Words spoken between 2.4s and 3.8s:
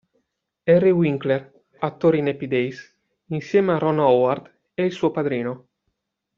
Days" insieme a